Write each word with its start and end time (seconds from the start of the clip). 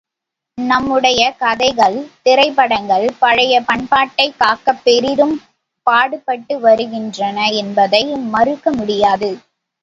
நம்முடைய 0.57 1.31
கதைகள் 1.39 1.97
திரைப்படங்கள் 2.21 3.05
பழைய 3.19 3.61
பண்பாட்டைக் 3.61 4.35
காக்கப் 4.39 4.81
பெரிதும் 4.83 5.35
பாடுபட்டு 5.87 6.59
வருகின்றன 6.59 7.47
என்பதை 7.59 8.03
மறுக்க 8.29 8.71
முடியாது. 8.71 9.31